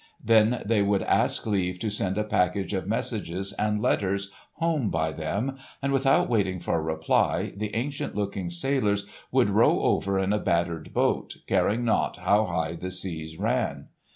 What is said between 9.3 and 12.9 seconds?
would row over in a battered boat, caring naught how high the